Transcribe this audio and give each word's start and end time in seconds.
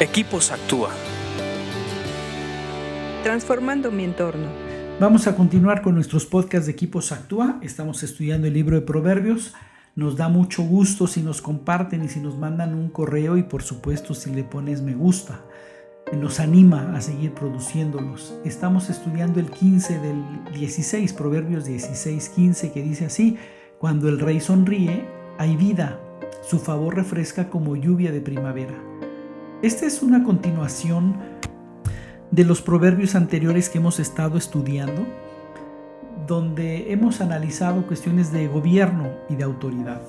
Equipos 0.00 0.50
Actúa. 0.50 0.90
Transformando 3.22 3.92
mi 3.92 4.02
entorno. 4.02 4.48
Vamos 4.98 5.28
a 5.28 5.36
continuar 5.36 5.82
con 5.82 5.94
nuestros 5.94 6.26
podcasts 6.26 6.66
de 6.66 6.72
Equipos 6.72 7.12
Actúa. 7.12 7.60
Estamos 7.62 8.02
estudiando 8.02 8.48
el 8.48 8.54
libro 8.54 8.74
de 8.74 8.82
Proverbios. 8.82 9.54
Nos 9.94 10.16
da 10.16 10.28
mucho 10.28 10.64
gusto 10.64 11.06
si 11.06 11.22
nos 11.22 11.40
comparten 11.40 12.02
y 12.02 12.08
si 12.08 12.18
nos 12.18 12.36
mandan 12.36 12.74
un 12.74 12.88
correo 12.88 13.36
y 13.36 13.44
por 13.44 13.62
supuesto 13.62 14.14
si 14.14 14.34
le 14.34 14.42
pones 14.42 14.82
me 14.82 14.96
gusta. 14.96 15.42
Nos 16.12 16.40
anima 16.40 16.96
a 16.96 17.00
seguir 17.00 17.32
produciéndolos. 17.32 18.34
Estamos 18.44 18.90
estudiando 18.90 19.38
el 19.38 19.48
15 19.48 20.00
del 20.00 20.24
16, 20.54 21.12
Proverbios 21.12 21.66
16, 21.66 22.30
15, 22.30 22.72
que 22.72 22.82
dice 22.82 23.04
así, 23.06 23.36
cuando 23.78 24.08
el 24.08 24.18
rey 24.18 24.40
sonríe, 24.40 25.04
hay 25.38 25.56
vida, 25.56 26.00
su 26.42 26.58
favor 26.58 26.96
refresca 26.96 27.48
como 27.48 27.76
lluvia 27.76 28.10
de 28.10 28.20
primavera. 28.20 28.74
Esta 29.62 29.86
es 29.86 30.02
una 30.02 30.24
continuación 30.24 31.14
de 32.30 32.44
los 32.44 32.60
proverbios 32.60 33.14
anteriores 33.14 33.70
que 33.70 33.78
hemos 33.78 33.98
estado 33.98 34.36
estudiando, 34.36 35.06
donde 36.26 36.92
hemos 36.92 37.20
analizado 37.20 37.86
cuestiones 37.86 38.32
de 38.32 38.48
gobierno 38.48 39.08
y 39.30 39.36
de 39.36 39.44
autoridad. 39.44 40.02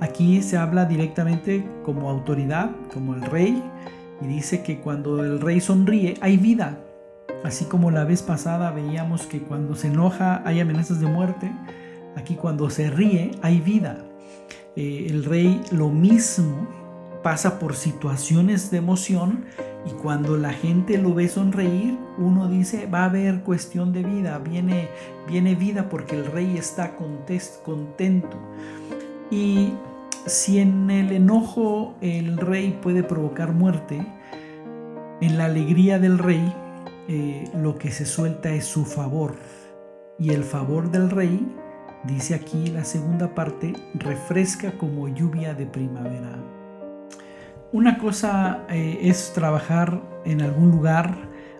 Aquí 0.00 0.42
se 0.42 0.56
habla 0.56 0.84
directamente 0.86 1.64
como 1.84 2.10
autoridad, 2.10 2.70
como 2.92 3.14
el 3.14 3.22
rey, 3.22 3.62
y 4.20 4.26
dice 4.26 4.62
que 4.62 4.80
cuando 4.80 5.22
el 5.22 5.40
rey 5.40 5.60
sonríe 5.60 6.14
hay 6.20 6.38
vida. 6.38 6.78
Así 7.44 7.66
como 7.66 7.90
la 7.90 8.04
vez 8.04 8.22
pasada 8.22 8.72
veíamos 8.72 9.26
que 9.26 9.40
cuando 9.40 9.76
se 9.76 9.88
enoja 9.88 10.42
hay 10.44 10.60
amenazas 10.60 11.00
de 11.00 11.06
muerte, 11.06 11.52
aquí 12.16 12.34
cuando 12.34 12.68
se 12.70 12.90
ríe 12.90 13.32
hay 13.42 13.60
vida. 13.60 13.98
Eh, 14.74 15.06
el 15.08 15.24
rey 15.24 15.62
lo 15.70 15.90
mismo 15.90 16.85
pasa 17.26 17.58
por 17.58 17.74
situaciones 17.74 18.70
de 18.70 18.78
emoción 18.78 19.46
y 19.84 19.90
cuando 20.00 20.36
la 20.36 20.52
gente 20.52 20.96
lo 20.96 21.12
ve 21.12 21.26
sonreír, 21.26 21.98
uno 22.18 22.46
dice, 22.46 22.86
va 22.86 23.00
a 23.00 23.06
haber 23.06 23.40
cuestión 23.40 23.92
de 23.92 24.04
vida, 24.04 24.38
viene, 24.38 24.90
viene 25.26 25.56
vida 25.56 25.88
porque 25.88 26.14
el 26.14 26.26
rey 26.26 26.56
está 26.56 26.94
contento. 26.94 28.38
Y 29.28 29.72
si 30.24 30.60
en 30.60 30.88
el 30.88 31.10
enojo 31.10 31.96
el 32.00 32.36
rey 32.36 32.78
puede 32.80 33.02
provocar 33.02 33.52
muerte, 33.52 34.06
en 35.20 35.36
la 35.36 35.46
alegría 35.46 35.98
del 35.98 36.18
rey 36.18 36.54
eh, 37.08 37.50
lo 37.56 37.76
que 37.76 37.90
se 37.90 38.06
suelta 38.06 38.50
es 38.52 38.66
su 38.66 38.84
favor. 38.84 39.34
Y 40.16 40.30
el 40.30 40.44
favor 40.44 40.92
del 40.92 41.10
rey, 41.10 41.44
dice 42.04 42.36
aquí 42.36 42.68
la 42.68 42.84
segunda 42.84 43.34
parte, 43.34 43.72
refresca 43.94 44.78
como 44.78 45.08
lluvia 45.08 45.54
de 45.54 45.66
primavera. 45.66 46.38
Una 47.72 47.98
cosa 47.98 48.64
eh, 48.70 49.00
es 49.02 49.32
trabajar 49.34 50.00
en 50.24 50.40
algún 50.40 50.70
lugar, 50.70 51.16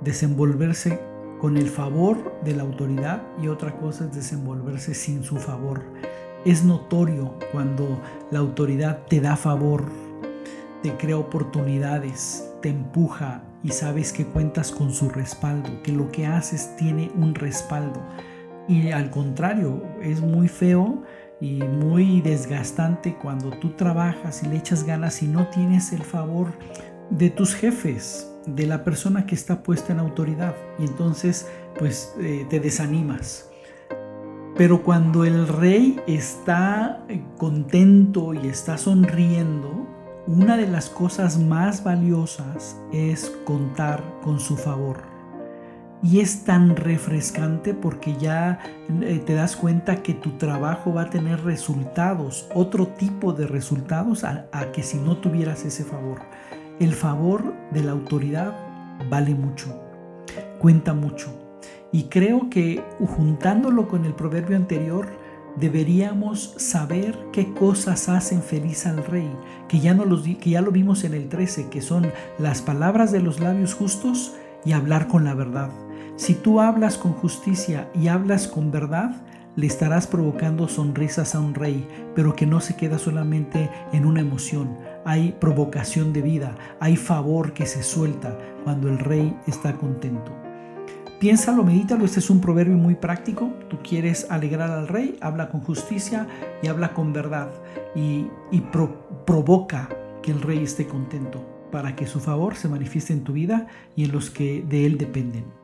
desenvolverse 0.00 1.00
con 1.40 1.56
el 1.56 1.68
favor 1.68 2.40
de 2.44 2.54
la 2.54 2.62
autoridad 2.62 3.22
y 3.42 3.48
otra 3.48 3.76
cosa 3.76 4.04
es 4.04 4.14
desenvolverse 4.14 4.94
sin 4.94 5.24
su 5.24 5.36
favor. 5.38 5.82
Es 6.44 6.64
notorio 6.64 7.34
cuando 7.50 8.00
la 8.30 8.38
autoridad 8.38 9.06
te 9.08 9.20
da 9.20 9.34
favor, 9.34 9.86
te 10.84 10.96
crea 10.96 11.18
oportunidades, 11.18 12.48
te 12.62 12.68
empuja 12.68 13.42
y 13.64 13.70
sabes 13.70 14.12
que 14.12 14.24
cuentas 14.24 14.70
con 14.70 14.92
su 14.92 15.08
respaldo, 15.10 15.82
que 15.82 15.90
lo 15.90 16.12
que 16.12 16.26
haces 16.26 16.76
tiene 16.76 17.10
un 17.16 17.34
respaldo. 17.34 18.00
Y 18.68 18.92
al 18.92 19.10
contrario, 19.10 19.82
es 20.00 20.20
muy 20.20 20.46
feo 20.46 21.02
y 21.40 21.62
muy 21.62 22.20
desgastante 22.20 23.14
cuando 23.14 23.50
tú 23.50 23.70
trabajas 23.70 24.42
y 24.42 24.48
le 24.48 24.56
echas 24.56 24.84
ganas 24.84 25.22
y 25.22 25.26
no 25.26 25.48
tienes 25.48 25.92
el 25.92 26.02
favor 26.02 26.52
de 27.10 27.30
tus 27.30 27.54
jefes, 27.54 28.30
de 28.46 28.66
la 28.66 28.84
persona 28.84 29.26
que 29.26 29.34
está 29.34 29.62
puesta 29.62 29.92
en 29.92 30.00
autoridad 30.00 30.54
y 30.78 30.84
entonces 30.84 31.48
pues 31.78 32.14
eh, 32.20 32.46
te 32.48 32.60
desanimas. 32.60 33.50
Pero 34.56 34.82
cuando 34.82 35.24
el 35.24 35.46
rey 35.46 36.00
está 36.08 37.04
contento 37.36 38.34
y 38.34 38.48
está 38.48 38.76
sonriendo, 38.76 39.86
una 40.26 40.56
de 40.56 40.66
las 40.66 40.90
cosas 40.90 41.38
más 41.38 41.84
valiosas 41.84 42.76
es 42.92 43.30
contar 43.44 44.02
con 44.22 44.40
su 44.40 44.56
favor. 44.56 45.17
Y 46.02 46.20
es 46.20 46.44
tan 46.44 46.76
refrescante 46.76 47.74
porque 47.74 48.16
ya 48.16 48.60
eh, 49.02 49.20
te 49.24 49.34
das 49.34 49.56
cuenta 49.56 50.02
que 50.02 50.14
tu 50.14 50.38
trabajo 50.38 50.94
va 50.94 51.02
a 51.02 51.10
tener 51.10 51.42
resultados, 51.42 52.48
otro 52.54 52.86
tipo 52.86 53.32
de 53.32 53.46
resultados 53.46 54.22
a, 54.22 54.46
que 54.72 54.82
si 54.82 54.98
no 54.98 55.16
tuvieras 55.16 55.64
ese 55.64 55.84
favor. 55.84 56.20
El 56.78 56.92
favor 56.92 57.52
de 57.72 57.82
la 57.82 57.92
autoridad 57.92 58.54
vale 59.10 59.34
mucho, 59.34 59.74
cuenta 60.60 60.94
mucho. 60.94 61.34
Y 61.90 62.04
creo 62.04 62.48
que 62.48 62.84
juntándolo 63.16 63.88
con 63.88 64.04
el 64.04 64.14
proverbio 64.14 64.56
anterior, 64.56 65.08
deberíamos 65.56 66.54
saber 66.58 67.18
qué 67.32 67.52
cosas 67.54 68.08
hacen 68.08 68.42
feliz 68.42 68.86
al 68.86 69.04
rey, 69.04 69.30
que 69.66 69.80
ya, 69.80 69.94
no 69.94 70.04
los, 70.04 70.22
que 70.22 70.50
ya 70.50 70.60
lo 70.60 70.70
vimos 70.70 71.02
en 71.02 71.14
el 71.14 71.28
13, 71.28 71.68
que 71.68 71.80
son 71.80 72.12
las 72.38 72.62
palabras 72.62 73.10
de 73.10 73.20
los 73.20 73.40
labios 73.40 73.74
justos 73.74 74.34
y 74.64 74.72
hablar 74.72 75.08
con 75.08 75.24
la 75.24 75.34
verdad. 75.34 75.70
Si 76.18 76.34
tú 76.34 76.60
hablas 76.60 76.98
con 76.98 77.12
justicia 77.12 77.88
y 77.94 78.08
hablas 78.08 78.48
con 78.48 78.72
verdad, 78.72 79.22
le 79.54 79.68
estarás 79.68 80.08
provocando 80.08 80.66
sonrisas 80.66 81.36
a 81.36 81.40
un 81.40 81.54
rey, 81.54 81.86
pero 82.16 82.34
que 82.34 82.44
no 82.44 82.60
se 82.60 82.74
queda 82.74 82.98
solamente 82.98 83.70
en 83.92 84.04
una 84.04 84.20
emoción. 84.20 84.76
Hay 85.04 85.36
provocación 85.38 86.12
de 86.12 86.22
vida, 86.22 86.56
hay 86.80 86.96
favor 86.96 87.52
que 87.52 87.66
se 87.66 87.84
suelta 87.84 88.36
cuando 88.64 88.88
el 88.88 88.98
rey 88.98 89.38
está 89.46 89.74
contento. 89.74 90.32
Piénsalo, 91.20 91.62
medítalo, 91.62 92.04
este 92.04 92.18
es 92.18 92.30
un 92.30 92.40
proverbio 92.40 92.76
muy 92.76 92.96
práctico. 92.96 93.52
Tú 93.70 93.78
quieres 93.88 94.28
alegrar 94.28 94.72
al 94.72 94.88
rey, 94.88 95.16
habla 95.20 95.48
con 95.48 95.60
justicia 95.60 96.26
y 96.64 96.66
habla 96.66 96.94
con 96.94 97.12
verdad 97.12 97.50
y, 97.94 98.26
provoca 99.24 99.88
que 100.20 100.32
el 100.32 100.42
rey 100.42 100.64
esté 100.64 100.88
contento 100.88 101.46
para 101.70 101.94
que 101.94 102.08
su 102.08 102.18
favor 102.18 102.56
se 102.56 102.68
manifieste 102.68 103.12
en 103.12 103.22
tu 103.22 103.34
vida 103.34 103.68
y 103.94 104.04
en 104.04 104.10
los 104.10 104.30
que 104.30 104.64
de 104.68 104.84
él 104.84 104.98
dependen. 104.98 105.57